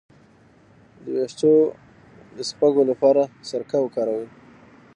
[1.03, 1.51] د ویښتو
[2.37, 4.27] د شپږو لپاره سرکه وکاروئ